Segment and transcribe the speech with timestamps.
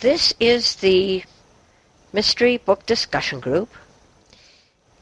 [0.00, 1.24] this is the
[2.12, 3.68] Mystery Book Discussion Group.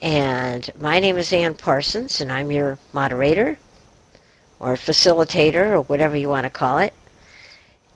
[0.01, 3.59] And my name is Ann Parsons, and I'm your moderator
[4.59, 6.95] or facilitator or whatever you want to call it.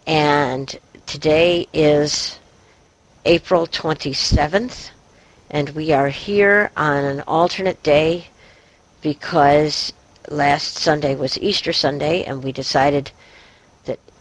[0.06, 2.38] And today is
[3.24, 4.90] April 27th,
[5.50, 8.26] and we are here on an alternate day
[9.00, 9.94] because
[10.28, 13.10] last Sunday was Easter Sunday, and we decided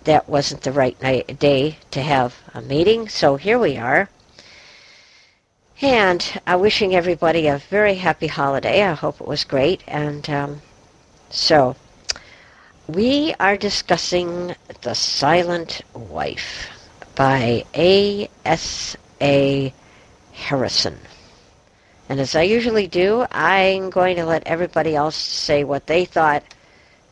[0.10, 3.08] that wasn't the right night, day to have a meeting.
[3.08, 4.10] So here we are.
[5.84, 8.82] And uh, wishing everybody a very happy holiday.
[8.82, 9.84] I hope it was great.
[9.88, 10.62] And um,
[11.30, 11.76] so
[12.88, 16.70] we are discussing The Silent Wife
[17.14, 19.74] by A.S.A.
[20.34, 20.98] Harrison.
[22.10, 26.42] And as I usually do, I'm going to let everybody else say what they thought,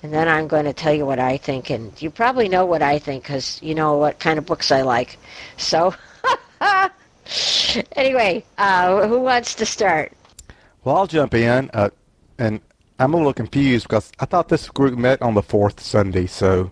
[0.04, 1.70] and then I'm going to tell you what I think.
[1.70, 4.82] And you probably know what I think because you know what kind of books I
[4.82, 5.18] like.
[5.58, 5.94] So,
[7.94, 10.14] anyway, uh, who wants to start?
[10.84, 11.90] Well, I'll jump in, uh,
[12.38, 12.62] and
[13.00, 16.72] I'm a little confused because I thought this group met on the fourth Sunday, so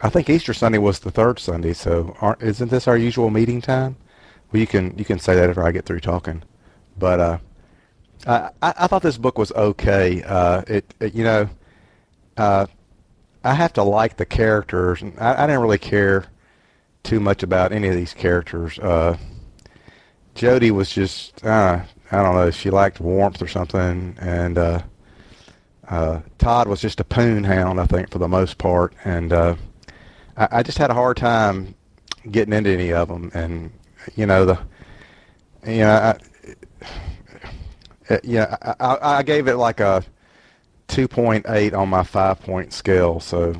[0.00, 1.74] I think Easter Sunday was the third Sunday.
[1.74, 3.96] So, isn't this our usual meeting time?
[4.50, 6.42] Well, you can you can say that after I get through talking.
[6.98, 7.38] But uh,
[8.26, 10.22] I, I thought this book was okay.
[10.22, 11.48] Uh, it, it you know,
[12.36, 12.66] uh,
[13.44, 15.02] I have to like the characters.
[15.18, 16.26] I, I didn't really care
[17.02, 18.78] too much about any of these characters.
[18.78, 19.16] Uh,
[20.34, 22.50] Jodi was just uh, I don't know.
[22.50, 24.82] She lacked warmth or something, and uh,
[25.88, 28.94] uh, Todd was just a poon hound, I think, for the most part.
[29.04, 29.56] And uh,
[30.36, 31.74] I, I just had a hard time
[32.30, 33.30] getting into any of them.
[33.34, 33.72] And
[34.16, 34.58] you know the
[35.66, 35.90] you know.
[35.90, 36.18] I,
[38.10, 40.04] uh, yeah, I, I gave it like a
[40.92, 43.54] 2.8 on my five point scale, so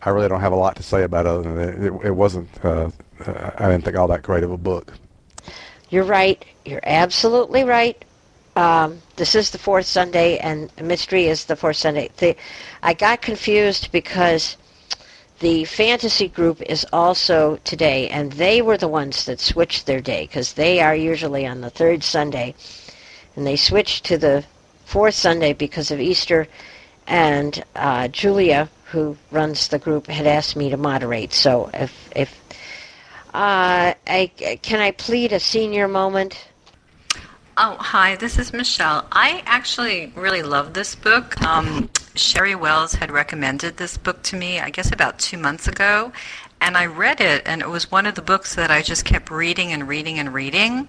[0.00, 1.84] I really don't have a lot to say about it other than it.
[1.84, 2.90] It, it wasn't, uh,
[3.26, 4.94] I didn't think all that great of a book.
[5.90, 6.42] You're right.
[6.64, 8.02] You're absolutely right.
[8.56, 12.08] Um, this is the fourth Sunday, and Mystery is the fourth Sunday.
[12.16, 12.34] The,
[12.82, 14.56] I got confused because
[15.40, 20.22] the fantasy group is also today, and they were the ones that switched their day
[20.22, 22.54] because they are usually on the third Sunday
[23.36, 24.44] and they switched to the
[24.90, 26.48] fourth Sunday because of Easter.
[27.06, 31.32] And uh, Julia, who runs the group, had asked me to moderate.
[31.32, 32.30] So if if
[33.32, 34.30] uh, I
[34.62, 36.48] can I plead a senior moment.
[37.56, 39.06] Oh, hi, this is Michelle.
[39.12, 41.40] I actually really love this book.
[41.42, 46.12] Um, Sherry Wells had recommended this book to me, I guess, about two months ago.
[46.60, 49.30] And I read it, and it was one of the books that I just kept
[49.30, 50.88] reading and reading and reading.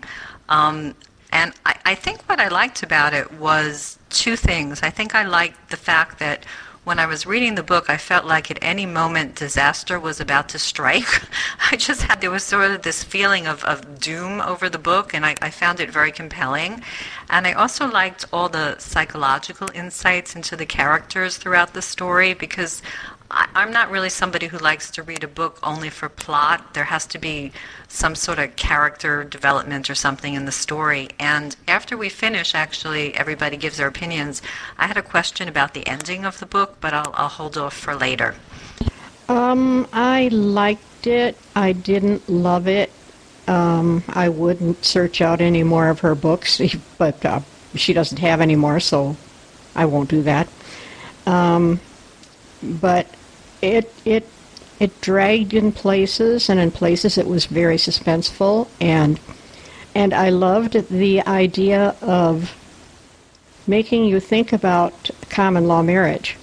[0.50, 0.96] Um,
[1.32, 4.82] and I, I think what I liked about it was two things.
[4.84, 6.46] I think I liked the fact that
[6.84, 10.50] when I was reading the book, I felt like at any moment disaster was about
[10.50, 11.06] to strike.
[11.72, 15.14] I just had, there was sort of this feeling of, of doom over the book,
[15.14, 16.82] and I, I found it very compelling.
[17.30, 22.82] And I also liked all the psychological insights into the characters throughout the story because
[23.32, 26.74] I, I'm not really somebody who likes to read a book only for plot.
[26.74, 27.52] There has to be
[27.88, 31.10] some sort of character development or something in the story.
[31.20, 34.42] And after we finish, actually, everybody gives their opinions.
[34.78, 37.74] I had a question about the ending of the book, but I'll, I'll hold off
[37.74, 38.36] for later.
[39.30, 41.38] Um, I liked it.
[41.56, 42.92] I didn't love it.
[43.48, 46.62] Um, I wouldn't search out any more of her books,
[46.98, 47.40] but uh,
[47.76, 49.16] she doesn't have any more, so
[49.74, 50.50] I won't do that.
[51.26, 51.80] Um,
[52.64, 53.08] but
[53.62, 54.28] it it
[54.80, 59.20] it dragged in places, and in places it was very suspenseful, and
[59.94, 62.56] and I loved the idea of
[63.68, 66.36] making you think about common law marriage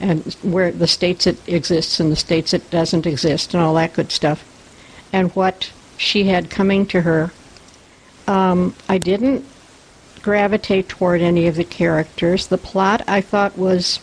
[0.00, 3.94] and where the states it exists and the states it doesn't exist and all that
[3.94, 4.44] good stuff,
[5.12, 7.32] and what she had coming to her.
[8.26, 9.44] Um, I didn't
[10.22, 12.48] gravitate toward any of the characters.
[12.48, 14.00] The plot I thought was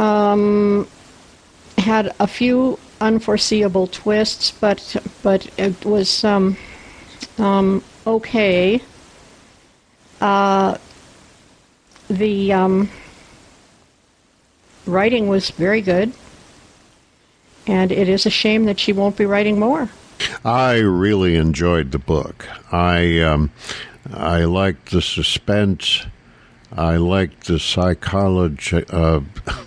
[0.00, 0.88] um,
[1.76, 6.56] had a few unforeseeable twists, but but it was um,
[7.38, 8.80] um, okay.
[10.20, 10.76] Uh,
[12.08, 12.90] the um,
[14.86, 16.12] writing was very good,
[17.66, 19.88] and it is a shame that she won't be writing more.
[20.44, 22.46] I really enjoyed the book.
[22.72, 23.50] I um,
[24.12, 26.06] I liked the suspense.
[26.72, 29.20] I liked the psychology, uh,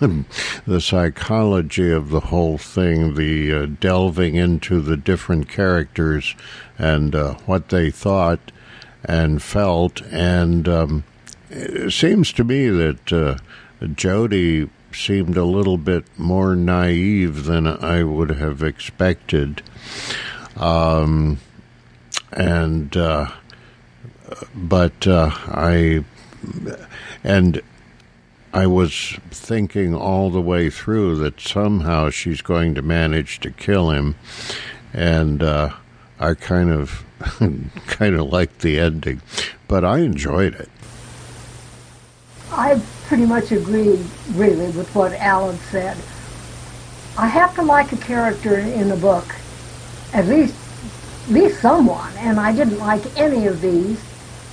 [0.66, 6.34] the psychology of the whole thing, the uh, delving into the different characters
[6.78, 8.52] and uh, what they thought
[9.04, 10.00] and felt.
[10.10, 11.04] And um,
[11.50, 13.36] it seems to me that uh,
[13.86, 19.62] Jodi seemed a little bit more naive than I would have expected.
[20.56, 21.38] Um,
[22.32, 23.30] and uh,
[24.54, 26.04] but uh, I
[27.22, 27.62] and
[28.54, 33.90] I was thinking all the way through that somehow she's going to manage to kill
[33.90, 34.14] him,
[34.92, 35.72] and uh,
[36.20, 37.04] I kind of
[37.86, 39.22] kind of liked the ending,
[39.66, 40.70] but I enjoyed it.
[42.52, 43.98] I pretty much agree,
[44.34, 45.96] really, with what Alan said.
[47.18, 49.34] I have to like a character in a book,
[50.12, 50.54] at least,
[51.24, 54.00] at least someone, and I didn't like any of these,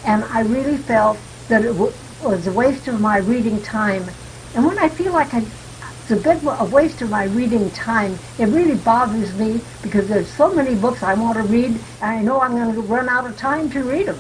[0.06, 1.20] and I really felt
[1.52, 4.06] that it was a waste of my reading time.
[4.56, 7.70] And when I feel like I, it's a bit of a waste of my reading
[7.72, 11.80] time, it really bothers me because there's so many books I want to read, and
[12.02, 14.20] I know I'm going to run out of time to read them.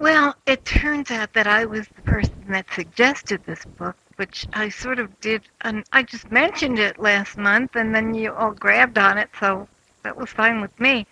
[0.00, 4.68] Well, it turns out that I was the person that suggested this book, which I
[4.68, 8.98] sort of did, and I just mentioned it last month, and then you all grabbed
[8.98, 9.68] on it, so
[10.02, 11.06] that was fine with me.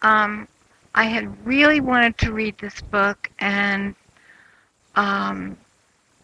[0.00, 0.48] Um,
[0.94, 3.94] I had really wanted to read this book, and
[4.96, 5.56] um,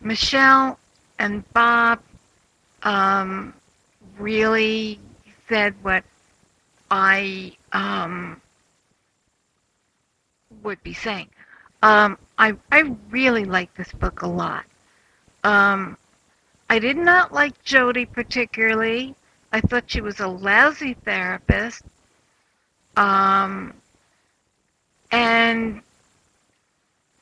[0.00, 0.78] Michelle
[1.18, 2.00] and Bob
[2.82, 3.54] um,
[4.18, 5.00] really
[5.48, 6.04] said what
[6.90, 8.40] I um,
[10.62, 11.28] would be saying.
[11.82, 14.64] Um, I I really like this book a lot.
[15.44, 15.96] Um,
[16.70, 19.14] I did not like Jodi particularly.
[19.52, 21.82] I thought she was a lousy therapist.
[22.96, 23.74] Um,
[25.14, 25.80] and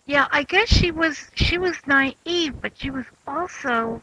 [0.06, 4.00] yeah, I guess she was she was naive, but she was also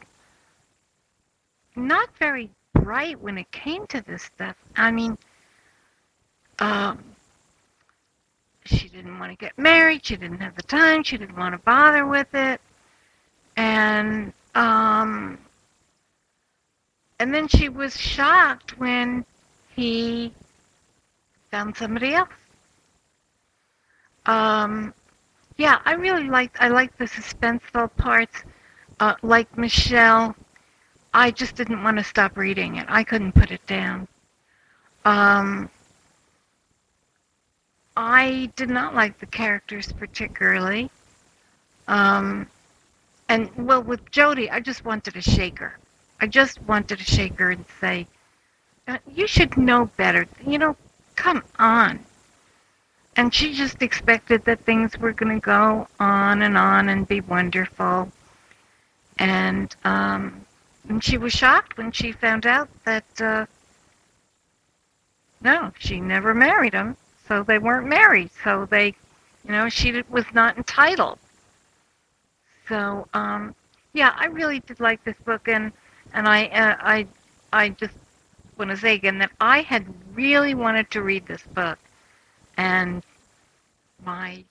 [1.74, 4.56] not very bright when it came to this stuff.
[4.76, 5.18] I mean,
[6.60, 7.02] um,
[8.64, 10.06] she didn't want to get married.
[10.06, 11.02] She didn't have the time.
[11.02, 12.60] She didn't want to bother with it.
[13.56, 15.36] And um,
[17.18, 19.24] and then she was shocked when
[19.74, 20.32] he
[21.50, 22.30] found somebody else.
[24.26, 24.94] Um,
[25.56, 28.42] yeah, I really liked I liked the suspenseful parts.
[28.98, 30.36] Uh, like Michelle,
[31.14, 32.86] I just didn't want to stop reading it.
[32.88, 34.08] I couldn't put it down.
[35.04, 35.70] Um,
[37.96, 40.90] I did not like the characters particularly.
[41.88, 42.46] Um,
[43.28, 45.78] and well, with Jodi, I just wanted to shake her.
[46.20, 48.06] I just wanted to shake her and say,
[48.86, 50.26] uh, "You should know better.
[50.46, 50.76] You know,
[51.16, 52.04] come on."
[53.16, 57.20] And she just expected that things were going to go on and on and be
[57.20, 58.10] wonderful.
[59.18, 60.46] And um,
[60.88, 63.46] and she was shocked when she found out that uh,
[65.42, 66.96] no, she never married him
[67.30, 68.30] so they weren't married.
[68.42, 68.86] So they,
[69.44, 71.18] you know, she was not entitled.
[72.68, 73.54] So, um,
[73.92, 75.72] yeah, I really did like this book, and
[76.12, 77.06] and I uh, I
[77.52, 77.94] I just
[78.58, 81.78] want to say again that I had really wanted to read this book,
[82.60, 83.02] and
[84.04, 84.44] my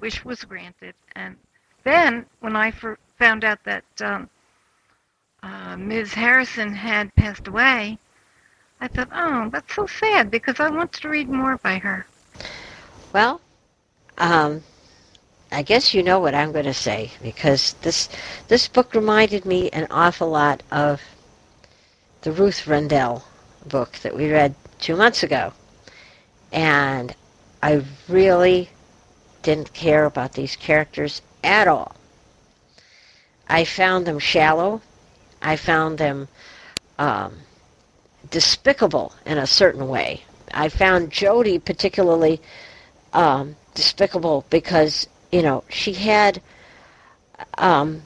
[0.00, 0.94] wish was granted.
[1.14, 1.36] And
[1.84, 2.72] then when I
[3.16, 4.28] found out that um,
[5.44, 6.12] uh, Ms.
[6.14, 7.96] Harrison had passed away,
[8.80, 12.06] I thought, oh, that's so sad because I wanted to read more by her.
[13.12, 13.40] Well,
[14.18, 14.64] um,
[15.52, 18.08] I guess you know what I'm going to say because this
[18.48, 21.00] this book reminded me an awful lot of
[22.22, 23.24] the Ruth Rendell
[23.66, 25.52] book that we read two months ago,
[26.52, 27.14] and
[27.62, 28.68] I really
[29.42, 31.94] didn't care about these characters at all.
[33.48, 34.82] I found them shallow.
[35.40, 36.28] I found them
[36.98, 37.34] um,
[38.30, 40.22] despicable in a certain way.
[40.52, 42.40] I found Jodi particularly
[43.12, 46.42] um, despicable because you know she had,
[47.56, 48.02] um,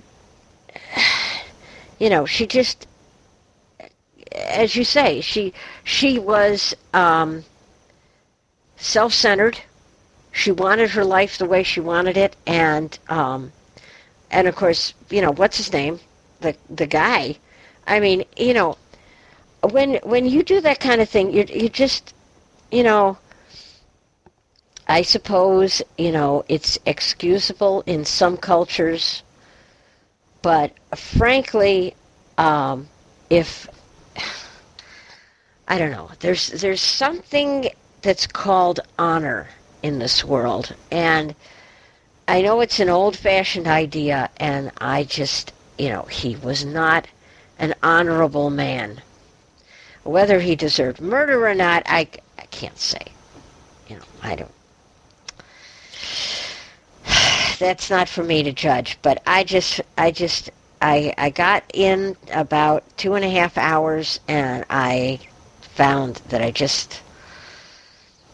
[1.99, 2.87] you know, she just,
[4.33, 5.53] as you say, she
[5.85, 7.45] she was um,
[8.83, 9.61] self-centered.
[10.33, 13.53] She wanted her life the way she wanted it, and um,
[14.31, 16.01] and of course, you know, what's his name,
[16.41, 17.37] the the guy.
[17.87, 18.77] I mean, you know,
[19.63, 22.15] when when you do that kind of thing, you you just,
[22.71, 23.19] you know,
[24.89, 29.23] I suppose you know it's excusable in some cultures,
[30.43, 31.95] but frankly,
[32.39, 32.89] um,
[33.31, 33.69] if
[35.69, 37.69] I don't know, there's there's something
[38.03, 39.49] that's called honor
[39.83, 41.35] in this world, and
[42.29, 47.07] I know it's an old-fashioned idea, and I just you know he was not
[47.59, 49.01] an honorable man
[50.05, 53.05] whether he deserved murder or not, I, I can't say.
[53.89, 54.51] You know, I don't.
[57.59, 62.17] That's not for me to judge, but I just, I just, I I got in
[62.33, 65.21] about two and a half hours, and I
[65.61, 67.01] found that I just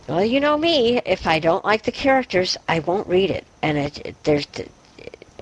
[0.08, 1.00] well, you know me.
[1.04, 3.46] If I don't like the characters, I won't read it.
[3.62, 4.46] And it, it there's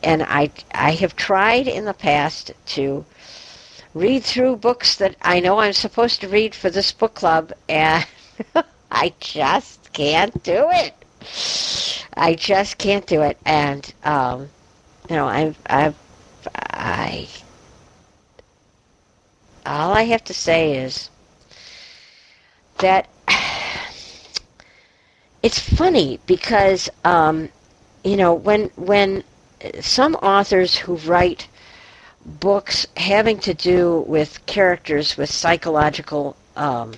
[0.02, 3.04] and I I have tried in the past to
[3.94, 8.06] read through books that I know I'm supposed to read for this book club, and
[8.90, 10.94] I just can't do it.
[12.16, 14.50] I just can't do it, and um,
[15.08, 15.96] you know I've I've
[16.54, 17.28] I
[19.64, 21.08] all I have to say is
[22.78, 23.08] that
[25.46, 27.48] it's funny because um,
[28.02, 29.22] you know when when
[29.80, 31.46] some authors who write
[32.40, 36.92] books having to do with characters with psychological um,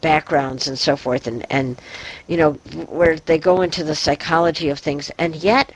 [0.00, 1.80] backgrounds and so forth, and and
[2.28, 2.52] you know
[2.98, 5.72] where they go into the psychology of things, and yet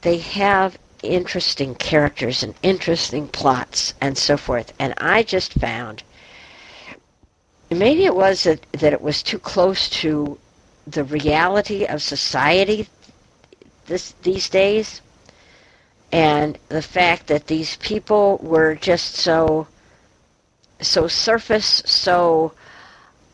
[0.00, 4.72] they have interesting characters and interesting plots and so forth.
[4.78, 6.02] And I just found
[7.70, 10.38] maybe it was that, that it was too close to
[10.86, 12.88] the reality of society
[13.86, 15.00] this these days
[16.12, 19.66] and the fact that these people were just so
[20.80, 22.52] so surface so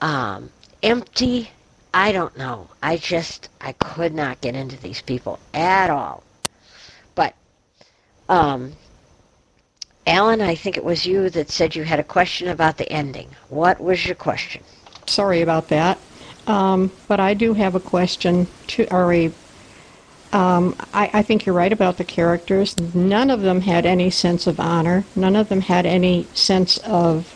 [0.00, 0.50] um,
[0.82, 1.50] empty
[1.94, 2.68] i don't know.
[2.82, 6.23] I just i could not get into these people at all.
[7.14, 7.35] But
[8.28, 8.73] um,
[10.06, 13.28] alan i think it was you that said you had a question about the ending.
[13.50, 14.62] What was your question?
[15.06, 15.99] Sorry about that.
[16.47, 19.31] Um, but I do have a question to, or
[20.33, 22.79] um, I, I think you're right about the characters.
[22.95, 25.05] None of them had any sense of honor.
[25.15, 27.27] None of them had any sense of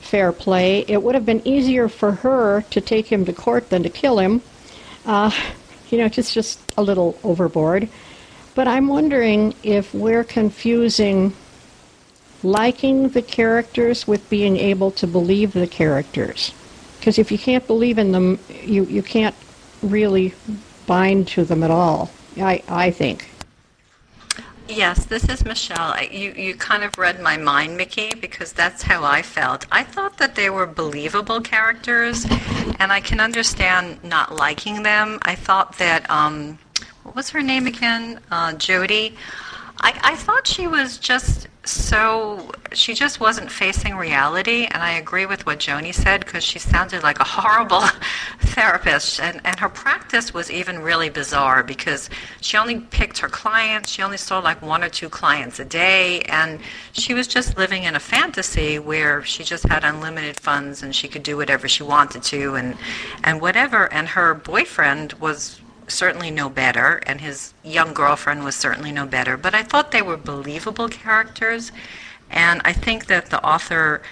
[0.00, 0.84] fair play.
[0.88, 4.18] It would have been easier for her to take him to court than to kill
[4.18, 4.42] him.
[5.06, 5.30] Uh,
[5.90, 7.88] you know, it's just a little overboard.
[8.54, 11.32] But I'm wondering if we're confusing
[12.42, 16.52] liking the characters with being able to believe the characters.
[17.00, 19.34] Because if you can't believe in them, you, you can't
[19.82, 20.34] really
[20.86, 23.30] bind to them at all, I, I think.
[24.68, 26.00] Yes, this is Michelle.
[26.04, 29.66] You, you kind of read my mind, Mickey, because that's how I felt.
[29.72, 32.26] I thought that they were believable characters,
[32.78, 35.18] and I can understand not liking them.
[35.22, 36.58] I thought that, um,
[37.02, 38.20] what was her name again?
[38.30, 39.16] Uh, Jodi.
[39.80, 45.26] I, I thought she was just so, she just wasn't facing reality, and I agree
[45.26, 47.82] with what Joni said because she sounded like a horrible
[48.40, 52.10] therapist, and, and her practice was even really bizarre because
[52.40, 56.22] she only picked her clients, she only saw like one or two clients a day,
[56.22, 56.60] and
[56.92, 61.08] she was just living in a fantasy where she just had unlimited funds and she
[61.08, 62.76] could do whatever she wanted to, and,
[63.24, 65.60] and whatever, and her boyfriend was
[65.90, 69.36] certainly no better, and his young girlfriend was certainly no better.
[69.36, 71.72] But I thought they were believable characters,
[72.30, 74.02] and I think that the author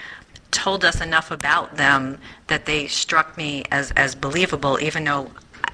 [0.50, 5.30] told us enough about them that they struck me as, as believable, even though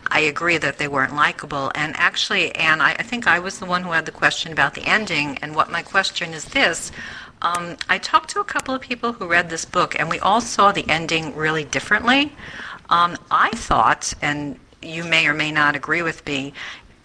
[0.08, 1.70] I agree that they weren't likable.
[1.74, 4.74] And actually, Anne, I, I think I was the one who had the question about
[4.74, 6.92] the ending, and what my question is this.
[7.42, 10.40] Um, I talked to a couple of people who read this book, and we all
[10.40, 12.32] saw the ending really differently.
[12.90, 16.52] Um, I thought, and you may or may not agree with me,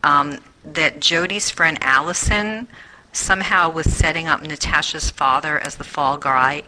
[0.03, 2.67] um, that Jodi's friend Allison
[3.11, 6.63] somehow was setting up Natasha's father as the fall guy.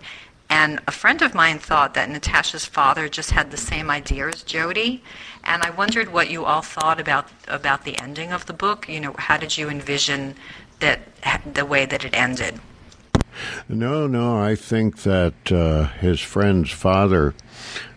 [0.50, 4.44] And a friend of mine thought that Natasha's father just had the same idea as
[4.44, 5.02] Jodi.
[5.46, 8.90] And I wondered what you all thought about about the ending of the book.
[8.90, 10.36] You know, how did you envision
[10.80, 11.00] that
[11.54, 12.60] the way that it ended?
[13.70, 17.34] No, no, I think that uh, his friend's father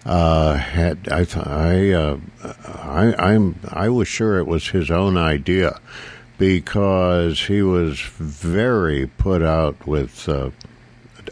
[0.04, 1.08] uh, had.
[1.10, 2.18] I, I, uh,
[2.66, 5.80] I, I'm, I was sure it was his own idea
[6.38, 10.50] because he was very put out with uh,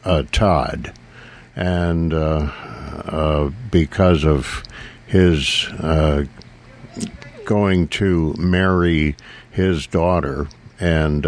[0.05, 0.93] uh, Todd,
[1.57, 2.51] and uh,
[3.07, 4.63] uh, because of
[5.07, 5.69] his
[7.45, 9.17] going to marry
[9.51, 10.47] his daughter,
[10.81, 11.27] and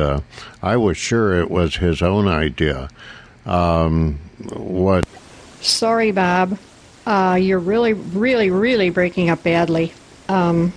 [0.62, 2.88] I was sure it was his own idea.
[3.44, 4.18] Um,
[4.52, 5.04] what?
[5.60, 6.58] Sorry, Bob.
[7.06, 9.92] Uh, you're really, really, really breaking up badly.
[10.28, 10.72] Um,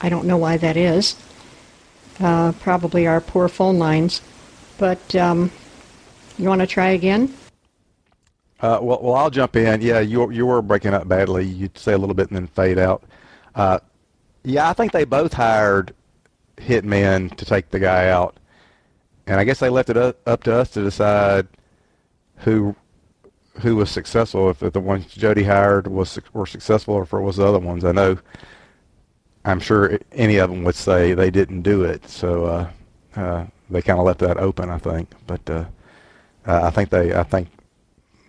[0.00, 1.16] I don't know why that is.
[2.20, 4.22] Uh, probably our poor phone lines.
[4.78, 5.50] But um,
[6.38, 7.32] you want to try again?
[8.60, 9.80] Uh, well, well, I'll jump in.
[9.80, 11.44] Yeah, you you were breaking up badly.
[11.44, 13.02] You'd say a little bit and then fade out.
[13.54, 13.80] Uh,
[14.44, 15.94] yeah, I think they both hired
[16.56, 18.36] hitmen to take the guy out,
[19.26, 21.48] and I guess they left it up, up to us to decide
[22.36, 22.76] who
[23.60, 24.50] who was successful.
[24.50, 27.84] If the ones Jodi hired was were successful, or if it was the other ones.
[27.84, 28.18] I know.
[29.44, 32.08] I'm sure any of them would say they didn't do it.
[32.08, 32.70] So uh,
[33.16, 35.10] uh, they kind of left that open, I think.
[35.26, 35.64] But uh,
[36.46, 37.48] I think they, I think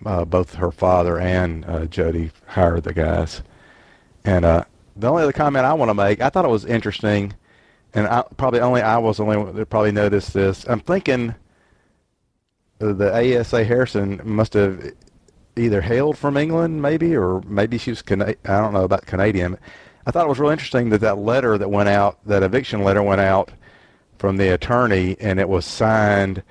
[0.06, 3.44] uh, both her father and uh, Jodi hired the guys.
[4.26, 4.64] And uh,
[4.96, 7.34] the only other comment I want to make, I thought it was interesting,
[7.94, 10.66] and I, probably only I was the only one that probably noticed this.
[10.68, 11.36] I'm thinking
[12.80, 14.94] the ASA Harrison must have
[15.56, 19.58] either hailed from England, maybe, or maybe she was Cana- I don't know about Canadian.
[20.06, 23.04] I thought it was really interesting that that letter that went out, that eviction letter
[23.04, 23.52] went out
[24.18, 26.44] from the attorney, and it was signed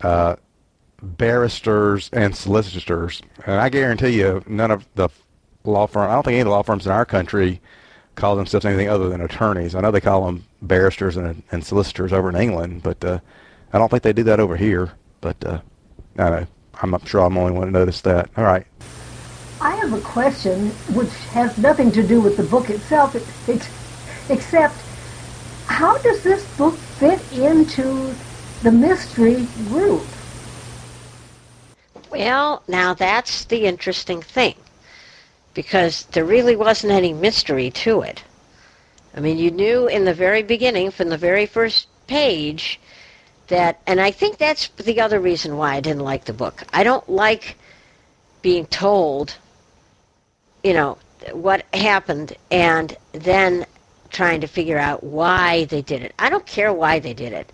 [0.00, 0.36] uh,
[1.02, 3.22] barristers and solicitors.
[3.46, 5.08] And I guarantee you, none of the
[5.64, 7.60] law firm, I don't think any of the law firms in our country
[8.14, 9.74] call themselves anything other than attorneys.
[9.74, 13.18] I know they call them barristers and, and solicitors over in England, but uh,
[13.72, 14.92] I don't think they do that over here.
[15.20, 15.60] But uh,
[16.18, 16.46] I know.
[16.82, 18.30] I'm not sure I'm the only one to notice that.
[18.36, 18.66] All right.
[19.60, 23.14] I have a question which has nothing to do with the book itself,
[24.28, 24.74] except
[25.66, 28.14] how does this book fit into
[28.62, 30.04] the mystery group?
[32.10, 34.54] Well, now that's the interesting thing,
[35.54, 38.22] because there really wasn't any mystery to it.
[39.16, 42.80] I mean, you knew in the very beginning, from the very first page,
[43.48, 46.62] that, and I think that's the other reason why I didn't like the book.
[46.72, 47.56] I don't like
[48.42, 49.36] being told,
[50.62, 50.98] you know,
[51.32, 53.66] what happened and then
[54.10, 56.14] trying to figure out why they did it.
[56.18, 57.52] I don't care why they did it,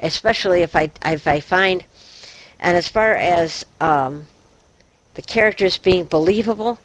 [0.00, 1.84] especially if I if I find,
[2.60, 4.26] and as far as um,
[5.14, 6.78] the characters being believable,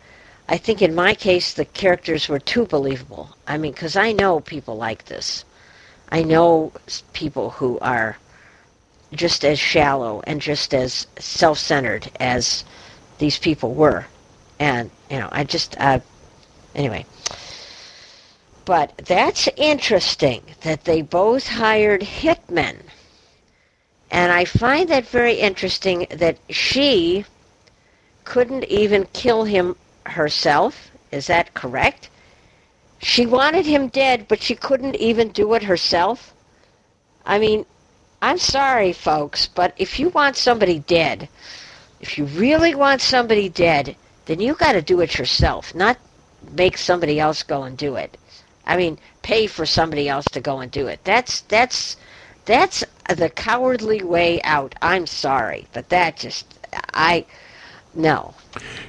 [0.50, 3.36] I think in my case the characters were too believable.
[3.48, 5.46] I mean, because I know people like this.
[6.10, 6.72] I know
[7.14, 8.18] people who are
[9.16, 12.64] just as shallow and just as self-centered as
[13.18, 14.06] these people were.
[14.60, 16.00] And, you know, I just, uh,
[16.76, 17.06] anyway.
[18.66, 22.78] But that's interesting that they both hired hitmen.
[24.12, 27.26] And I find that very interesting that she
[28.24, 30.92] couldn't even kill him herself.
[31.12, 32.10] Is that correct?
[33.00, 36.34] She wanted him dead, but she couldn't even do it herself.
[37.26, 37.66] I mean,
[38.24, 41.28] I'm sorry, folks, but if you want somebody dead,
[42.00, 45.98] if you really want somebody dead, then you got to do it yourself, not
[46.54, 48.18] make somebody else go and do it.
[48.66, 51.02] I mean, pay for somebody else to go and do it.
[51.04, 51.98] That's that's
[52.46, 54.74] that's the cowardly way out.
[54.82, 56.46] I'm sorry, but that just
[56.94, 57.26] I
[57.94, 58.36] no.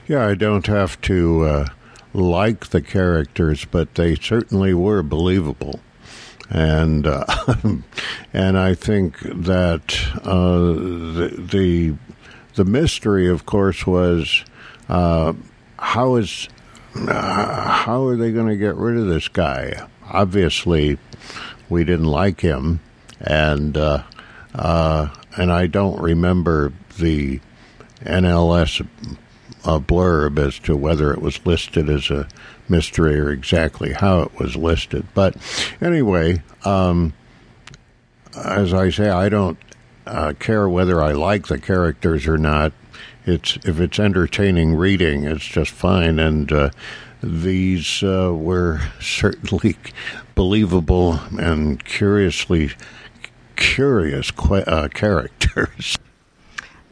[0.06, 1.66] Yeah, I don't have to uh,
[2.12, 5.80] like the characters, but they certainly were believable
[6.50, 7.24] and uh,
[8.32, 11.94] and I think that uh, the, the,
[12.54, 14.44] the mystery, of course, was
[14.88, 15.32] uh,
[15.78, 16.48] how is
[16.94, 19.88] uh, how are they going to get rid of this guy?
[20.08, 20.98] Obviously,
[21.68, 22.80] we didn't like him,
[23.20, 24.02] and uh,
[24.54, 27.40] uh, and I don't remember the
[28.02, 28.86] NLS
[29.64, 32.28] blurb as to whether it was listed as a
[32.68, 35.06] mystery or exactly how it was listed.
[35.14, 35.36] But
[35.80, 37.12] anyway, um,
[38.36, 39.58] as I say, I don't
[40.06, 42.72] uh, care whether I like the characters or not.
[43.26, 46.18] It's if it's entertaining reading, it's just fine.
[46.18, 46.70] And uh,
[47.22, 49.76] these uh, were certainly
[50.34, 52.72] believable and curiously
[53.56, 55.96] curious qu- uh, characters.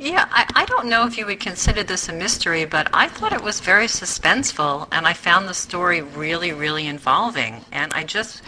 [0.03, 3.33] Yeah, I, I don't know if you would consider this a mystery, but I thought
[3.33, 7.65] it was very suspenseful, and I found the story really, really involving.
[7.71, 8.43] And I just,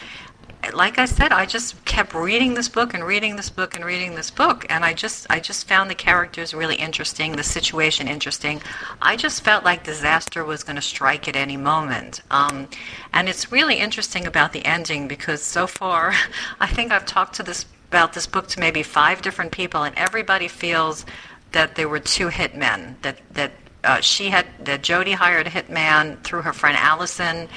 [0.73, 4.17] like I said, I just kept reading this book and reading this book and reading
[4.17, 8.61] this book, and I just, I just found the characters really interesting, the situation interesting.
[9.01, 12.21] I just felt like disaster was going to strike at any moment.
[12.33, 12.67] Um,
[13.13, 16.15] and it's really interesting about the ending because so far,
[16.59, 19.97] I think I've talked to this about this book to maybe five different people, and
[19.97, 21.07] everybody feels
[21.55, 23.01] that there were two hitmen.
[23.03, 27.49] That that uh, she had that Jodi hired a hitman through her friend Allison,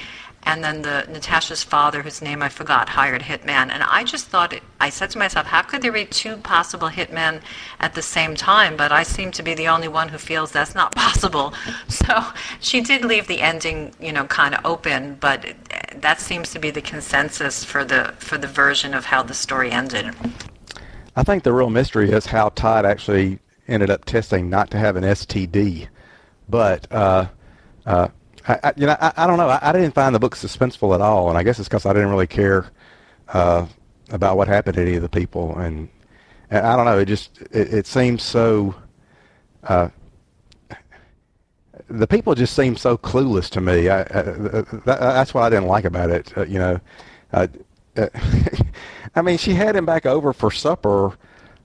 [0.44, 3.70] and then the Natasha's father, whose name I forgot, hired a hitman.
[3.70, 6.88] And I just thought it, I said to myself, how could there be two possible
[6.88, 7.42] hitmen
[7.80, 8.76] at the same time?
[8.76, 11.52] But I seem to be the only one who feels that's not possible.
[11.88, 12.24] So
[12.60, 15.16] she did leave the ending, you know, kind of open.
[15.20, 15.54] But
[15.96, 19.70] that seems to be the consensus for the for the version of how the story
[19.70, 20.14] ended.
[21.16, 24.96] I think the real mystery is how Todd actually ended up testing not to have
[24.96, 25.88] an STD.
[26.48, 27.28] But uh,
[27.86, 28.08] uh,
[28.46, 29.48] I, I, you know, I, I don't know.
[29.48, 31.92] I, I, didn't find the book suspenseful at all, and I guess it's because I
[31.92, 32.70] didn't really care
[33.28, 33.66] uh,
[34.10, 35.88] about what happened to any of the people, and,
[36.50, 36.98] and I don't know.
[36.98, 38.74] It just it, it seems so.
[39.62, 39.90] Uh,
[41.90, 43.88] the people just seem so clueless to me.
[43.88, 46.36] I, that, that's what I didn't like about it.
[46.36, 46.80] Uh, you know,
[47.32, 47.46] uh,
[49.14, 51.16] I mean, she had him back over for supper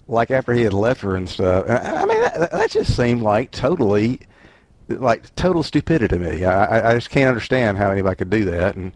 [0.07, 1.65] like after he had left her and stuff.
[1.69, 4.19] I, mean, that, that just seemed like totally,
[4.87, 6.45] like total stupidity to me.
[6.45, 8.91] I, I just can't understand how anybody could do that, and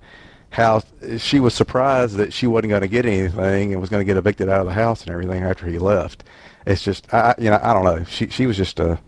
[0.49, 0.81] how
[1.17, 4.17] she was surprised that she wasn't going to get anything and was going to get
[4.17, 6.23] evicted out of the house and everything after he left.
[6.65, 8.03] It's just, I, you know, I don't know.
[8.05, 8.99] She she was just a,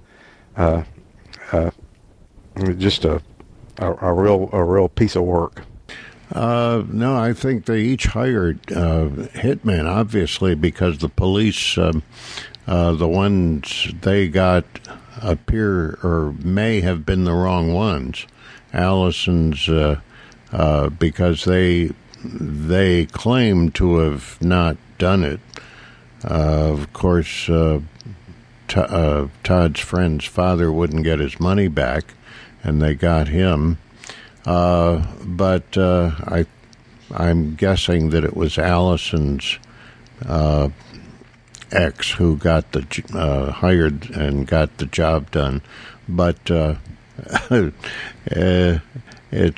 [0.55, 0.83] uh,
[1.51, 1.71] uh,
[2.77, 3.21] just a,
[3.77, 5.63] a, a real a real piece of work.
[6.31, 12.03] Uh, no, I think they each hired uh, hitmen, obviously, because the police, um,
[12.67, 14.63] uh, the ones they got
[15.21, 18.27] appear or may have been the wrong ones.
[18.73, 19.99] Allison's, uh,
[20.51, 21.91] uh, because they
[22.23, 25.39] they claim to have not done it.
[26.23, 27.45] Uh, of course,
[28.67, 32.13] T- Todd's friend's father wouldn't get his money back,
[32.61, 33.77] and they got him.
[34.49, 36.43] Uh, but uh, I,
[37.13, 39.59] I'm guessing that it was Allison's
[40.25, 40.69] uh,
[41.71, 45.61] ex who got the uh, hired and got the job done.
[46.07, 46.75] But uh,
[48.25, 48.81] it's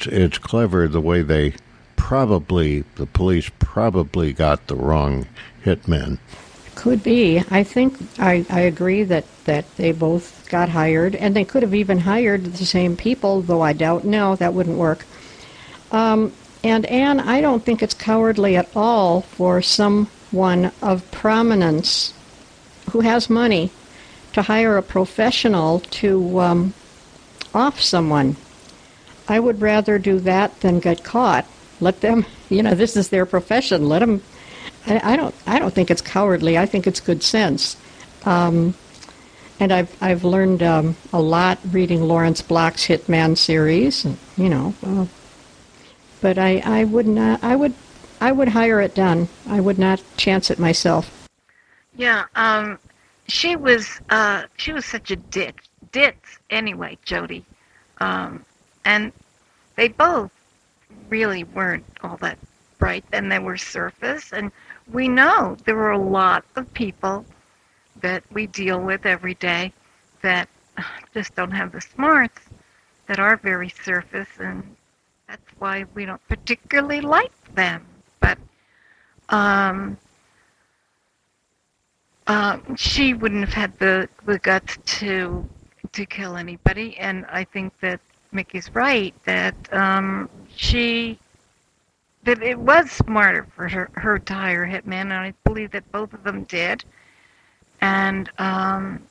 [0.08, 1.54] it's clever the way they
[1.96, 5.26] probably the police probably got the wrong
[5.64, 6.18] hitmen.
[6.82, 7.44] Could be.
[7.52, 11.76] I think I, I agree that, that they both got hired, and they could have
[11.76, 15.06] even hired the same people, though I doubt no, that wouldn't work.
[15.92, 22.16] Um, and Anne, I don't think it's cowardly at all for someone of prominence
[22.90, 23.70] who has money
[24.34, 26.74] to hire a professional to um,
[27.54, 28.38] off someone.
[29.28, 31.46] I would rather do that than get caught.
[31.80, 33.88] Let them, you know, this is their profession.
[33.88, 34.24] Let them
[34.88, 35.36] I, I, don't.
[35.46, 36.58] I don't think it's cowardly.
[36.58, 37.78] I think it's good sense.
[38.26, 38.74] Um,
[39.60, 44.06] and I've I've learned um, a lot reading Lawrence Block's Hitman series.
[44.06, 45.06] And, You know, uh,
[46.20, 47.44] but I I would not.
[47.44, 47.74] I would
[48.20, 49.30] I would hire it done.
[49.48, 51.28] I would not chance it myself.
[51.96, 52.26] Yeah.
[52.36, 52.80] Um,
[53.28, 57.46] she was uh, she was such a ditz ditz anyway, Jodi,
[58.00, 58.44] um,
[58.86, 59.12] and
[59.76, 60.32] they both
[61.10, 62.38] really weren't all that
[62.82, 63.06] bright.
[63.14, 64.52] And they were surface and
[64.92, 67.26] we know there are a lot of people
[68.02, 69.72] that we deal with every day
[70.22, 70.50] that
[71.14, 72.42] just don't have the smarts
[73.08, 74.76] that are very surface and
[75.28, 77.86] that's why we don't particularly like them
[78.20, 78.38] but
[79.30, 79.98] um,
[82.28, 85.48] uh, she wouldn't have had the, the guts to
[85.92, 88.00] to kill anybody and I think that
[88.32, 91.20] Mickey's right that um, she
[92.24, 96.14] that it was smarter for her, her to hire hitman, and I believe that both
[96.14, 96.84] of them did.
[97.82, 99.04] And um,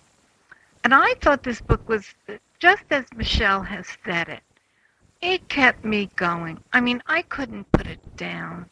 [0.85, 2.15] and I thought this book was
[2.59, 4.41] just as Michelle has said it.
[5.21, 6.63] It kept me going.
[6.73, 8.67] I mean, I couldn't put it down,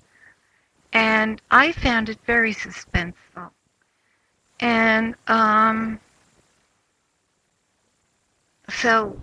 [0.92, 3.51] and I found it very suspenseful.
[4.61, 5.98] And um,
[8.70, 9.20] so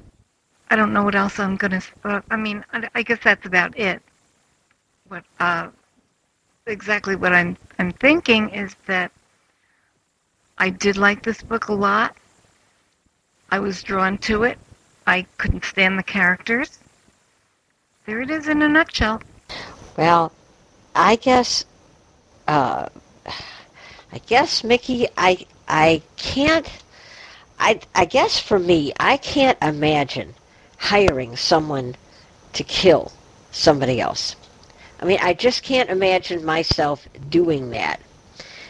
[0.69, 1.81] I don't know what else I'm gonna.
[2.03, 4.01] Uh, I mean, I, I guess that's about it
[5.07, 5.69] what uh,
[6.65, 9.11] exactly what I'm I'm thinking is that
[10.57, 12.15] I did like this book a lot.
[13.51, 14.57] I was drawn to it.
[15.05, 16.79] I couldn't stand the characters.
[18.05, 19.21] There it is in a nutshell.
[19.97, 20.31] Well,
[20.95, 21.65] I guess,
[22.47, 22.89] uh,
[24.11, 26.67] I guess Mickey, I I can't.
[27.59, 30.33] I I guess for me, I can't imagine
[30.77, 31.95] hiring someone
[32.53, 33.11] to kill
[33.51, 34.35] somebody else.
[35.05, 38.01] I mean, I just can't imagine myself doing that.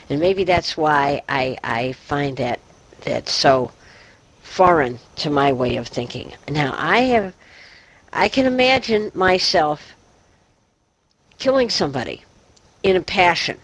[0.09, 2.59] And maybe that's why I, I find that,
[3.05, 3.71] that so
[4.43, 6.33] foreign to my way of thinking.
[6.49, 7.33] Now, I have,
[8.11, 9.95] I can imagine myself
[11.37, 12.21] killing somebody
[12.83, 13.57] in a passion,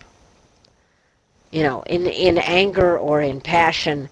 [1.51, 4.07] you know, in, in anger or in passion,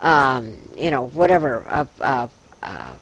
[0.00, 2.28] um, you know, whatever, uh, uh,
[2.62, 2.92] uh,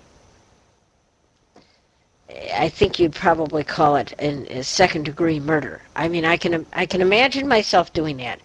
[2.55, 5.83] I think you'd probably call it a second degree murder.
[5.94, 8.40] I mean, I can I can imagine myself doing that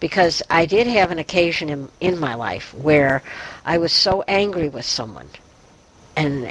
[0.00, 3.22] because I did have an occasion in, in my life where
[3.64, 5.28] I was so angry with someone
[6.16, 6.44] and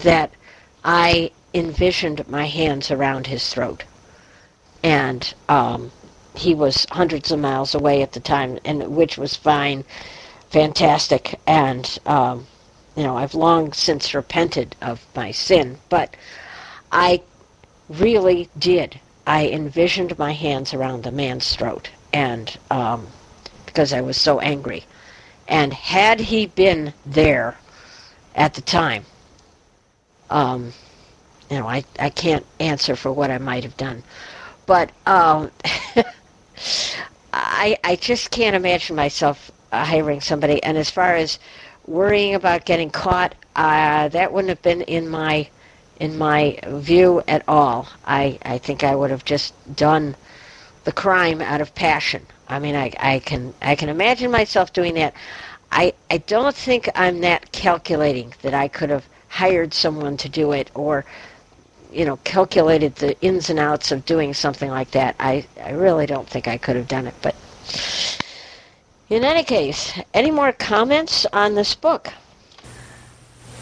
[0.00, 0.30] that
[0.84, 3.84] I envisioned my hands around his throat.
[4.82, 5.90] And um,
[6.34, 9.84] he was hundreds of miles away at the time, and which was fine,
[10.50, 12.46] fantastic, and um,
[12.96, 16.14] you know, I've long since repented of my sin, but
[16.90, 17.22] I
[17.88, 19.00] really did.
[19.26, 23.06] I envisioned my hands around the man's throat, and um,
[23.66, 24.84] because I was so angry.
[25.48, 27.56] And had he been there
[28.34, 29.04] at the time,
[30.30, 30.72] um,
[31.50, 34.02] you know, I, I can't answer for what I might have done.
[34.66, 35.50] But um,
[37.32, 40.62] I I, just can't imagine myself hiring somebody.
[40.62, 41.38] And as far as
[41.86, 45.48] worrying about getting caught, uh, that wouldn't have been in my
[46.00, 47.86] in my view at all.
[48.04, 50.16] I, I think I would have just done
[50.84, 52.26] the crime out of passion.
[52.48, 55.14] I mean, I, I can I can imagine myself doing that.
[55.70, 60.52] I I don't think I'm that calculating that I could have hired someone to do
[60.52, 61.04] it or
[61.92, 65.14] you know calculated the ins and outs of doing something like that.
[65.20, 67.14] I I really don't think I could have done it.
[67.22, 67.36] But
[69.08, 72.12] in any case, any more comments on this book?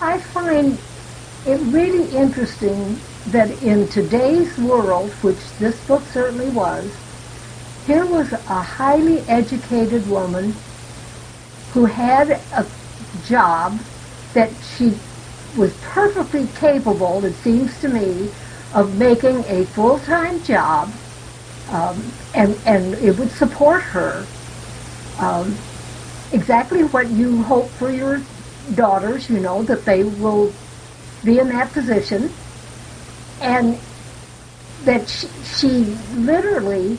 [0.01, 0.79] I find
[1.47, 2.99] it really interesting
[3.29, 6.95] that in today's world, which this book certainly was,
[7.87, 10.55] here was a highly educated woman
[11.73, 12.67] who had a
[13.27, 13.79] job
[14.35, 14.93] that she
[15.57, 18.31] was perfectly capable, it seems to me,
[18.75, 20.93] of making a full-time job,
[21.71, 22.01] um,
[22.35, 24.25] and, and it would support her.
[25.21, 25.55] Um,
[26.33, 28.23] exactly what you hope for your
[28.75, 30.53] daughters, you know, that they will
[31.25, 32.31] be in that position,
[33.41, 33.79] and
[34.85, 35.69] that she, she
[36.15, 36.99] literally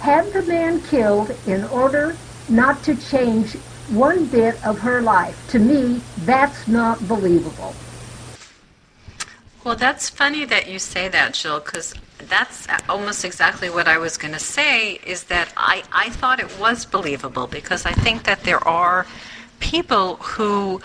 [0.00, 2.16] had the man killed in order
[2.48, 3.54] not to change
[3.90, 5.36] one bit of her life.
[5.50, 7.74] To me, that's not believable.
[9.64, 14.16] Well, that's funny that you say that, Jill, because that's almost exactly what I was
[14.16, 18.42] going to say is that I, I thought it was believable because I think that
[18.44, 19.06] there are
[19.60, 20.80] people who,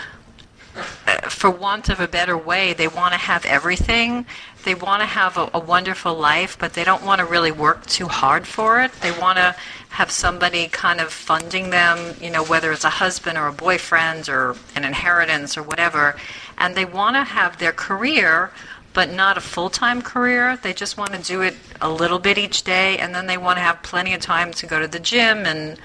[1.08, 4.26] uh, for want of a better way, they want to have everything.
[4.63, 7.86] They want to have a, a wonderful life, but they don't want to really work
[7.86, 8.91] too hard for it.
[9.02, 9.56] They want to
[9.89, 14.30] have somebody kind of funding them, you know, whether it's a husband or a boyfriend
[14.30, 16.15] or an inheritance or whatever.
[16.58, 18.52] And they want to have their career
[18.94, 20.58] but not a full time career.
[20.58, 23.58] They just want to do it a little bit each day, and then they want
[23.58, 25.78] to have plenty of time to go to the gym and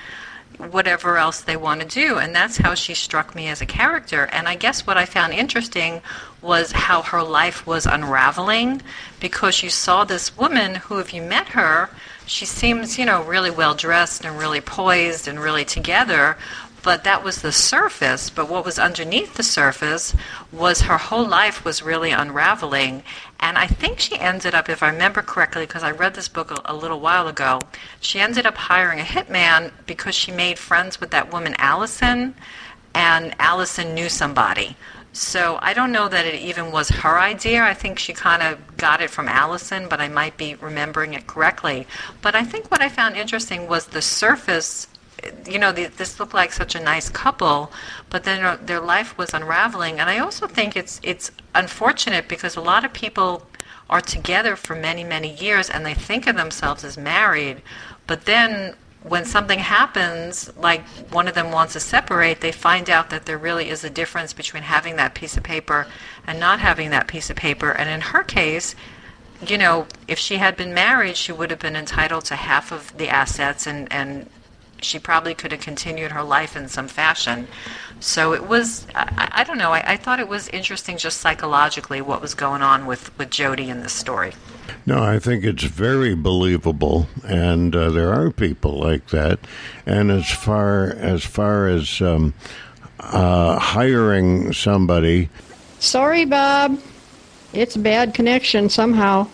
[0.58, 2.18] whatever else they want to do.
[2.18, 4.28] And that's how she struck me as a character.
[4.32, 6.02] And I guess what I found interesting
[6.42, 8.82] was how her life was unraveling
[9.20, 11.90] because you saw this woman who, if you met her,
[12.26, 16.36] she seems, you know, really well dressed and really poised and really together,
[16.82, 18.30] but that was the surface.
[18.30, 20.14] But what was underneath the surface
[20.52, 23.02] was her whole life was really unraveling.
[23.40, 26.50] And I think she ended up, if I remember correctly, because I read this book
[26.50, 27.60] a, a, little while ago,
[28.00, 32.34] she ended up hiring a hitman because she made friends with that woman, Allison,
[32.94, 34.76] and Allison knew somebody.
[35.12, 37.62] So I don't know that it even was her idea.
[37.62, 41.26] I think she kind of got it from Allison, but I might be remembering it
[41.26, 41.86] correctly.
[42.22, 44.86] But I think what I found interesting was the surface
[45.46, 47.72] you know, this looked like such a nice couple,
[48.10, 50.00] but then uh, their life was unraveling.
[50.00, 53.46] And I also think it's it's unfortunate because a lot of people
[53.90, 57.62] are together for many many years and they think of themselves as married,
[58.06, 63.10] but then when something happens, like one of them wants to separate, they find out
[63.10, 65.86] that there really is a difference between having that piece of paper
[66.26, 67.70] and not having that piece of paper.
[67.70, 68.74] And in her case,
[69.46, 72.96] you know, if she had been married, she would have been entitled to half of
[72.98, 74.28] the assets and, and
[74.80, 77.48] she probably could have continued her life in some fashion.
[78.00, 82.00] So it was, I, I don't know, I, I, thought it was interesting just psychologically
[82.00, 84.34] what was going on with, with Jodi in this story.
[84.86, 89.40] No, I think it's very believable, and uh, there are people like that.
[89.84, 92.34] And as far as far as um,
[93.00, 95.28] uh, hiring somebody,
[95.78, 96.80] sorry, Bob,
[97.52, 99.28] it's a bad connection somehow.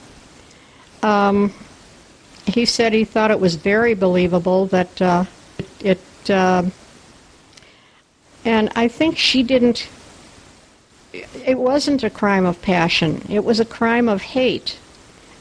[1.03, 1.53] Um,
[2.47, 5.25] he said he thought it was very believable that uh,
[5.59, 6.63] it, it uh,
[8.45, 9.89] and I think she didn't
[11.13, 13.23] it wasn't a crime of passion.
[13.29, 14.79] It was a crime of hate.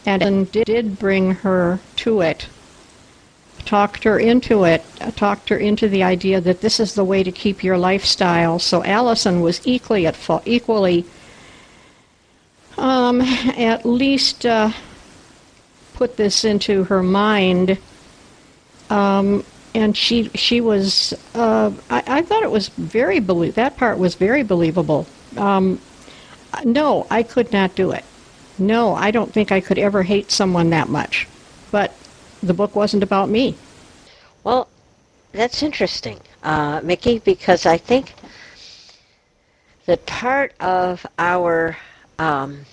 [0.05, 2.47] And did bring her to it
[3.65, 4.83] talked her into it
[5.15, 8.59] talked her into the idea that this is the way to keep your lifestyle.
[8.59, 11.05] So Allison was equally at fault equally
[12.77, 14.71] um, at least uh,
[16.03, 17.77] put this into her mind.
[18.89, 23.97] Um, and she she was uh, I, I, thought it was very belie- that part
[23.97, 25.07] was very believable.
[25.37, 25.79] Um,
[26.65, 28.03] no, I could not do it.
[28.59, 31.25] No, I don't think I could ever hate someone that much.
[31.71, 31.95] But
[32.41, 33.55] the book wasn't about me.
[34.43, 34.67] Well,
[35.31, 38.13] that's interesting, uh, Mickey, because I think
[39.85, 41.77] that part of our
[42.19, 42.65] um,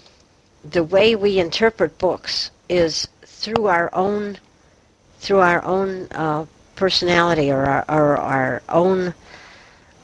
[0.65, 3.09] the way we interpret books is
[3.41, 4.39] through our own
[5.21, 9.15] through our own uh, personality or our, or our own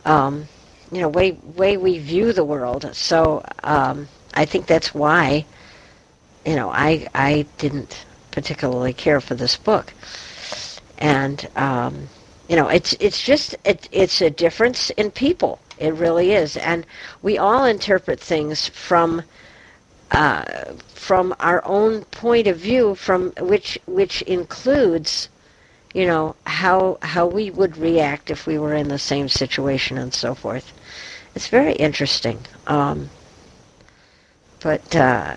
[0.04, 0.44] um,
[0.92, 2.88] you know way way we view the world.
[2.94, 5.44] So um, I think that's why
[6.44, 9.92] you know I I didn't particularly care for this book.
[10.98, 12.08] and um,
[12.48, 15.58] you know, it's it's just it, it's a difference in people.
[15.78, 16.86] It really is, and
[17.22, 19.22] we all interpret things from
[20.10, 25.28] uh, from our own point of view, from which which includes,
[25.94, 30.12] you know, how how we would react if we were in the same situation and
[30.14, 30.72] so forth.
[31.34, 32.38] It's very interesting.
[32.66, 33.10] Um,
[34.62, 35.36] but uh,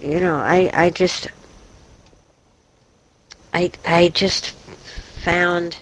[0.00, 1.28] you know, I I just
[3.54, 4.50] I I just
[5.24, 5.78] found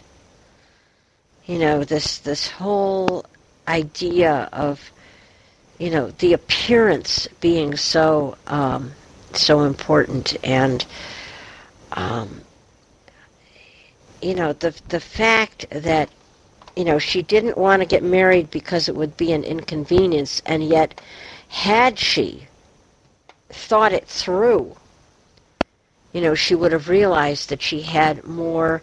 [1.46, 3.24] you know this this whole
[3.66, 4.90] idea of
[5.80, 8.92] you know the appearance being so um,
[9.32, 10.84] so important and
[11.92, 12.42] um,
[14.22, 16.10] you know the the fact that
[16.76, 20.62] you know she didn't want to get married because it would be an inconvenience and
[20.62, 21.00] yet
[21.48, 22.46] had she
[23.48, 24.76] thought it through
[26.12, 28.82] you know she would have realized that she had more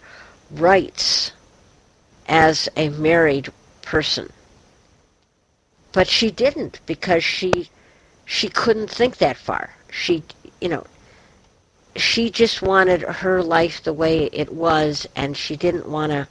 [0.51, 1.31] rights
[2.27, 3.49] as a married
[3.81, 4.31] person.
[5.97, 7.71] But she didn't because she
[8.23, 9.71] she couldn't think that far.
[9.89, 10.23] She
[10.61, 10.85] you know
[11.95, 16.27] she just wanted her life the way it was and she didn't want to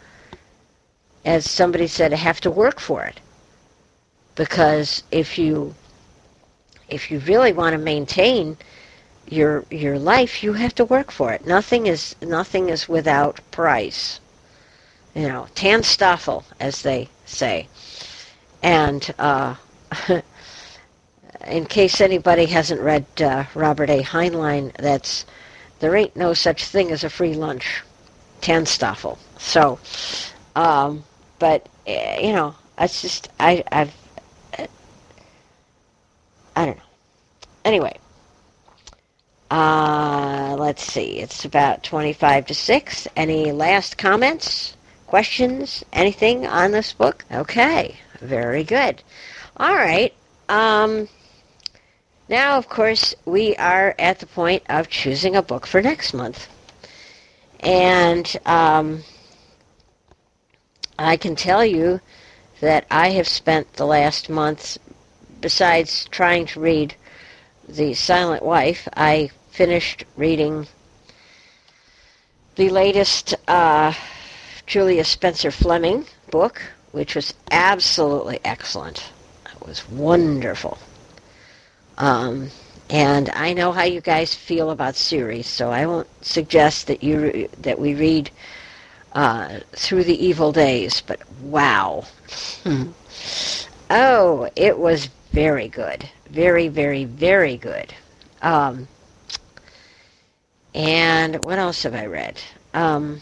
[1.25, 3.19] as somebody said have to work for it.
[4.37, 5.75] Because if you
[6.89, 8.57] if you really want to maintain
[9.27, 11.45] your your life, you have to work for it.
[11.45, 14.21] Nothing is nothing is without price.
[15.17, 17.67] You know, TANSTAAFL, as they say.
[18.67, 19.55] And uh,
[21.47, 24.03] in case anybody hasn't read uh, Robert A.
[24.03, 25.25] Heinlein, that's
[25.79, 27.83] there ain't no such thing as a free lunch.
[28.41, 29.19] TANSTAAFL.
[29.39, 29.79] So,
[30.57, 31.05] um,
[31.39, 33.95] but uh, you know, it's just I I've
[36.57, 36.83] I don't know.
[37.65, 37.97] Anyway,
[39.49, 41.21] uh, let's see.
[41.21, 43.09] It's about 25 to 6.
[43.15, 44.77] Any last comments,
[45.07, 47.25] questions, anything on this book?
[47.31, 47.97] Okay,
[48.27, 49.03] very good.
[49.57, 50.13] All right.
[50.49, 51.09] Um,
[52.29, 56.49] now, of course, we are at the point of choosing a book for next month.
[57.61, 59.03] And um,
[60.99, 62.01] I can tell you
[62.61, 64.79] that I have spent the last month,
[65.41, 66.95] besides trying to read
[67.69, 70.67] The Silent Wife, I finished reading
[72.57, 73.93] the latest uh,
[74.67, 76.63] Julia Spencer Fleming book,
[76.97, 79.13] which was absolutely excellent.
[79.55, 80.79] It was wonderful.
[81.99, 82.49] Um,
[82.89, 87.51] and I know how you guys feel about series, so I won't suggest that you
[87.61, 88.31] that we read
[89.13, 91.03] uh, through the evil days.
[91.03, 92.07] But wow,
[93.91, 97.93] oh, it was very good, very, very, very good.
[98.41, 98.89] Um,
[100.75, 102.41] and what else have I read?
[102.73, 103.21] Um,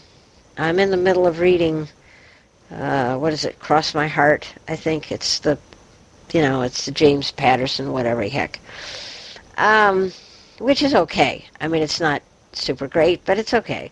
[0.57, 1.89] I'm in the middle of reading.
[2.71, 3.59] Uh, what is it?
[3.59, 4.47] Cross My Heart.
[4.67, 5.57] I think it's the,
[6.33, 8.59] you know, it's the James Patterson, whatever heck.
[9.57, 10.11] Um,
[10.59, 11.45] which is okay.
[11.61, 12.21] I mean, it's not
[12.53, 13.91] super great, but it's okay.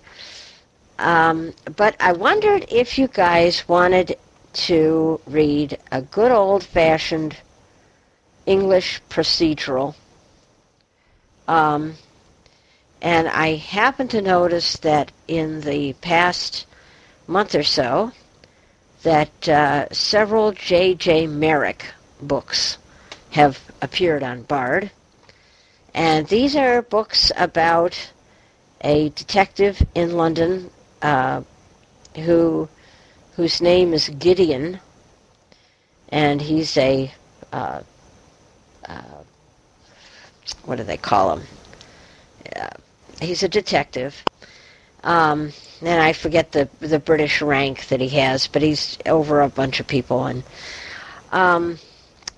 [1.00, 4.18] Um, but I wondered if you guys wanted
[4.54, 7.36] to read a good old-fashioned
[8.46, 9.96] English procedural.
[11.48, 11.96] Um,
[13.02, 16.66] and I happened to notice that in the past
[17.28, 18.12] month or so,
[19.04, 21.28] that uh, several J.J.
[21.28, 21.86] Marric
[22.22, 22.78] books
[23.32, 24.92] have appeared on Bard.
[25.94, 28.12] And these are books about
[28.82, 30.70] a detective in London
[31.02, 31.44] uh,
[32.16, 32.68] who
[33.36, 34.80] whose name is Gideon,
[36.10, 37.12] and he's a
[37.52, 37.82] uh,
[38.88, 39.24] uh,
[40.66, 41.48] what do they call him?
[42.56, 42.70] Uh,
[43.22, 44.24] he's a detective.
[45.04, 45.52] Um,
[45.86, 49.80] and I forget the the British rank that he has, but he's over a bunch
[49.80, 50.26] of people.
[50.26, 50.44] And
[51.32, 51.80] um,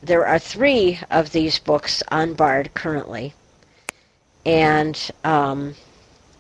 [0.02, 3.34] there are three of these books on Bard currently,
[4.46, 5.76] and um,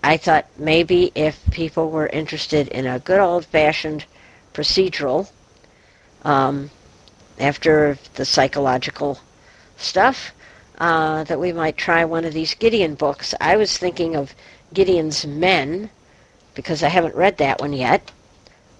[0.03, 4.06] I thought maybe if people were interested in a good old-fashioned
[4.53, 5.29] procedural,
[6.23, 6.69] um,
[7.39, 9.19] after the psychological
[9.77, 10.31] stuff,
[10.77, 13.33] uh, that we might try one of these Gideon books.
[13.41, 14.35] I was thinking of
[14.73, 15.89] Gideon's Men,
[16.56, 18.12] because I haven't read that one yet.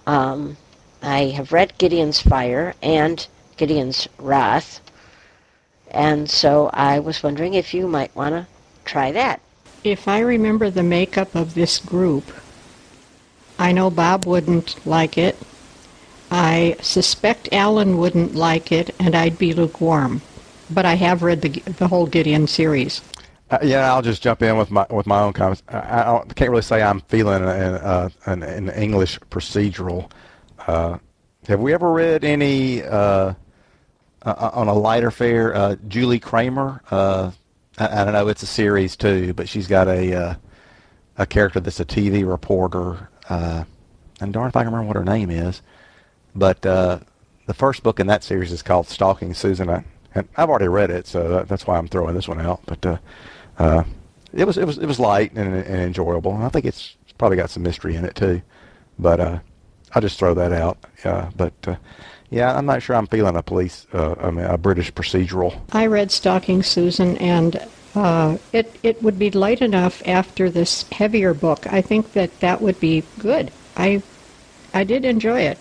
[0.06, 0.56] Um,
[1.02, 4.80] I have read Gideon's Fire and Gideon's Wrath,
[5.90, 8.46] and so I was wondering if you might want to
[8.84, 9.40] try that.
[9.84, 12.32] If I remember the makeup of this group,
[13.58, 15.36] I know Bob wouldn't like it.
[16.30, 20.22] I suspect Alan wouldn't like it, and I'd be lukewarm
[20.70, 21.48] but I have read the
[21.78, 23.00] the whole Gideon series.
[23.48, 25.62] Uh, yeah, I'll just jump in with my with my own comments.
[25.68, 30.10] I, I can't really say I'm feeling an, uh, an, an English procedural.
[30.66, 30.98] Uh,
[31.46, 33.34] have we ever read any uh,
[34.22, 35.54] uh, on a lighter fare?
[35.54, 36.80] Uh, Julie Kramer.
[36.90, 37.30] I,
[37.78, 38.26] I, don't know.
[38.26, 40.36] It's a series too, but she's got a
[41.16, 43.08] a character that's a TV reporter.
[43.28, 45.62] and darn if I can remember what her name is.
[46.34, 49.70] But the first book in that series is called Stalking Susan.
[49.70, 49.84] I,
[50.16, 52.60] and I've already read it, so that's why I'm throwing this one out.
[52.66, 53.00] But
[53.58, 53.84] uh,
[54.32, 56.34] it was it was it was light and, and enjoyable.
[56.34, 58.42] And I think it's, it's probably got some mystery in it too.
[58.98, 59.38] But uh,
[59.94, 60.78] I'll just throw that out.
[61.04, 61.76] Uh, but uh,
[62.30, 65.60] yeah, I'm not sure I'm feeling a police, uh, I mean, a British procedural.
[65.72, 71.34] I read Stalking Susan, and uh, it it would be light enough after this heavier
[71.34, 71.66] book.
[71.72, 73.52] I think that that would be good.
[73.76, 74.02] I
[74.74, 75.58] I did enjoy it.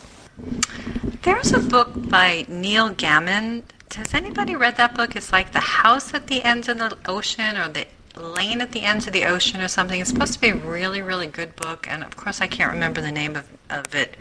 [1.22, 3.64] There's a book by Neil Gaiman
[3.94, 5.16] has anybody read that book?
[5.16, 7.86] It's like the house at the end of the ocean or the
[8.18, 10.00] lane at the end of the ocean or something.
[10.00, 13.02] It's supposed to be a really, really good book, and of course I can't remember
[13.02, 14.16] the name of, of it.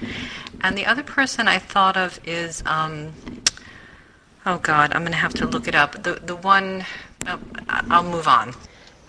[0.62, 3.12] And the other person I thought of is, um,
[4.47, 6.03] oh God, I'm going to have to look it up.
[6.03, 6.85] The the one,
[7.27, 8.55] oh, I'll move on.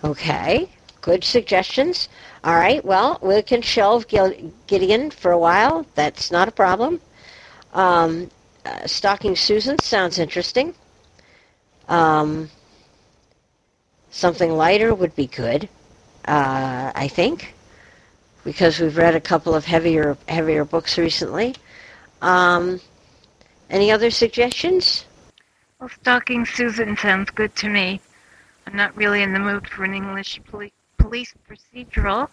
[0.04, 0.68] Okay,
[1.00, 2.08] good suggestions.
[2.44, 5.86] All right, well, we can shelve Gideon for a while.
[5.94, 7.00] That's not a problem.
[7.74, 8.30] Um,
[8.66, 10.74] uh, Stalking Susan sounds interesting.
[11.88, 12.50] Um,
[14.10, 15.68] something lighter would be good,
[16.26, 17.54] uh, I think,
[18.44, 21.54] because we've read a couple of heavier heavier books recently.
[22.22, 22.80] Um,
[23.70, 25.04] any other suggestions?
[25.78, 28.00] Well, Stalking Susan sounds good to me.
[28.66, 32.28] I'm not really in the mood for an English poli- police procedural.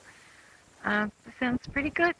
[0.83, 1.07] Uh,
[1.39, 2.15] sounds pretty good.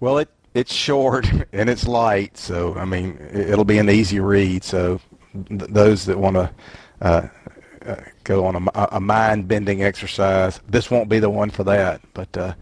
[0.00, 4.64] Well, it it's short and it's light, so I mean it'll be an easy read.
[4.64, 5.00] So
[5.48, 6.50] th- those that want to
[7.02, 7.28] uh,
[7.84, 12.00] uh, go on a, a mind-bending exercise, this won't be the one for that.
[12.14, 12.54] But uh,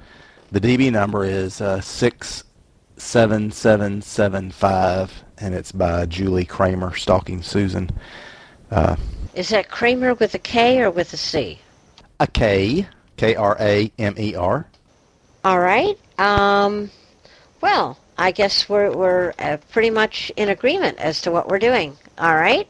[0.50, 2.44] the DB number is uh, six
[2.96, 7.90] seven seven seven five, and it's by Julie Kramer, Stalking Susan.
[8.70, 8.96] Uh,
[9.34, 11.58] is that Kramer with a K or with a C?
[12.20, 12.86] A K,
[13.16, 14.66] K R A M E R.
[15.44, 15.98] All right.
[16.18, 16.90] Um,
[17.62, 21.96] well, I guess we're, we're uh, pretty much in agreement as to what we're doing.
[22.18, 22.68] All right?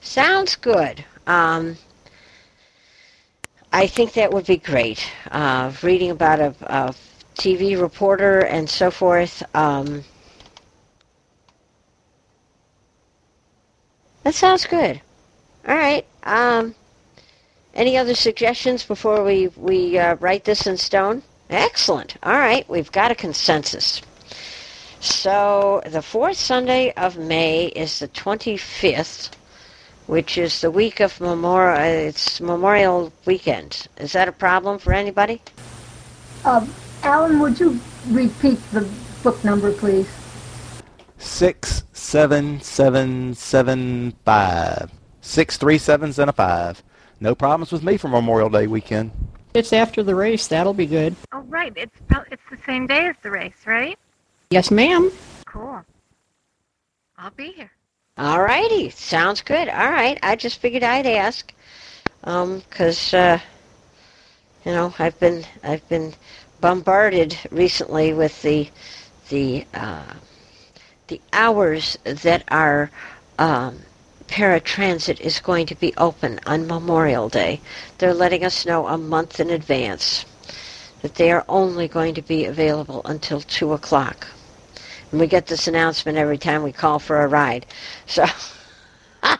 [0.00, 1.04] Sounds good.
[1.26, 1.76] Um,
[3.72, 5.04] I think that would be great.
[5.30, 6.94] Uh, reading about a, a,
[7.34, 9.42] TV reporter and so forth.
[9.54, 10.04] Um,
[14.24, 15.00] that sounds good.
[15.66, 16.04] All right.
[16.24, 16.74] Um,
[17.72, 21.22] any other suggestions before we, we uh, write this in stone?
[21.48, 22.16] Excellent.
[22.22, 22.68] All right.
[22.68, 24.02] We've got a consensus.
[25.00, 29.30] So the fourth Sunday of May is the 25th,
[30.06, 31.80] which is the week of Memorial.
[31.80, 33.88] It's Memorial Weekend.
[33.96, 35.40] Is that a problem for anybody?
[36.44, 36.66] Uh,
[37.02, 38.86] Alan, would you repeat the
[39.22, 40.08] book number, please?
[41.16, 44.90] Six seven seven seven five.
[45.22, 46.82] Six three sevens and a five.
[47.20, 49.12] No problems with me for Memorial Day weekend.
[49.54, 50.46] It's after the race.
[50.46, 51.16] That'll be good.
[51.32, 51.72] Oh, right.
[51.74, 51.96] It's
[52.30, 53.98] it's the same day as the race, right?
[54.52, 55.12] Yes, ma'am.
[55.46, 55.84] Cool.
[57.16, 57.70] I'll be here.
[58.18, 58.90] All righty.
[58.90, 59.68] Sounds good.
[59.68, 60.18] All right.
[60.24, 61.54] I just figured I'd ask,
[62.22, 63.38] because um, uh,
[64.64, 66.14] you know I've been I've been
[66.60, 68.68] bombarded recently with the
[69.28, 70.14] the uh,
[71.06, 72.90] the hours that our
[73.38, 73.78] um,
[74.26, 77.60] paratransit is going to be open on Memorial Day.
[77.98, 80.24] They're letting us know a month in advance
[81.02, 84.26] that they are only going to be available until two o'clock.
[85.10, 87.66] And we get this announcement every time we call for a ride.
[88.06, 88.26] So,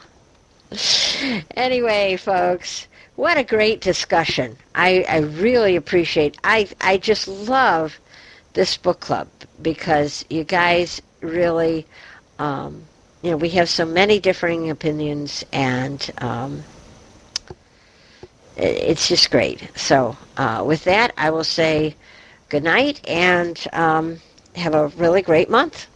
[1.57, 4.57] anyway, folks, what a great discussion.
[4.75, 7.99] I, I really appreciate I I just love
[8.55, 9.29] this book club
[9.63, 11.87] because you guys really
[12.39, 12.85] um,
[13.23, 16.63] you know, we have so many differing opinions and um,
[18.57, 19.69] it's just great.
[19.77, 21.97] So, uh, with that, I will say
[22.49, 24.19] good night and um,
[24.57, 25.87] have a really great month.